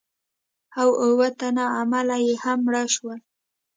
[0.81, 3.19] او اووه تنه عمله یې هم مړه شول.